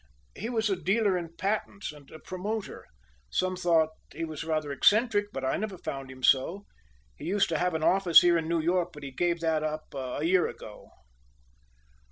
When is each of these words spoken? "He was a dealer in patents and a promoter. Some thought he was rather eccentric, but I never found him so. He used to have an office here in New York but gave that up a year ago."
"He 0.35 0.49
was 0.49 0.67
a 0.67 0.75
dealer 0.75 1.15
in 1.15 1.35
patents 1.37 1.91
and 1.91 2.09
a 2.09 2.17
promoter. 2.17 2.87
Some 3.29 3.55
thought 3.55 3.89
he 4.11 4.25
was 4.25 4.43
rather 4.43 4.71
eccentric, 4.71 5.27
but 5.31 5.45
I 5.45 5.57
never 5.57 5.77
found 5.77 6.09
him 6.09 6.23
so. 6.23 6.65
He 7.17 7.25
used 7.25 7.49
to 7.49 7.59
have 7.59 7.75
an 7.75 7.83
office 7.83 8.21
here 8.21 8.35
in 8.39 8.47
New 8.47 8.59
York 8.61 8.93
but 8.93 9.03
gave 9.15 9.41
that 9.41 9.61
up 9.61 9.93
a 9.93 10.23
year 10.23 10.47
ago." 10.47 10.89